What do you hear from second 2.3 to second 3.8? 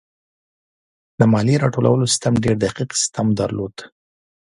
ډېر دقیق سیستم درلود.